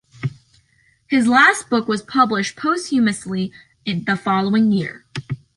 His 1.05 1.27
last 1.27 1.69
book 1.69 1.87
was 1.87 2.01
published 2.01 2.55
posthumously 2.55 3.51
the 3.85 4.17
following 4.19 4.71
year. 4.71 5.05